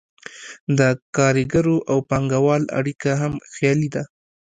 [0.77, 0.79] د
[1.15, 4.03] کارګر او پانګهوال اړیکه هم خیالي ده.